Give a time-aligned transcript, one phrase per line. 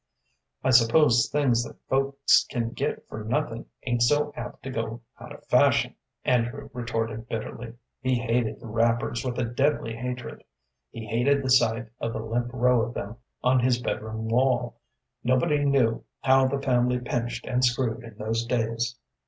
[0.63, 5.31] "I suppose things that folks can get for nothing ain't so apt to go out
[5.31, 5.93] of fashion,"
[6.25, 7.73] Andrew retorted, bitterly.
[7.99, 10.43] He hated the wrappers with a deadly hatred.
[10.89, 14.79] He hated the sight of the limp row of them on his bedroom wall.
[15.23, 18.97] Nobody knew how the family pinched and screwed in those days.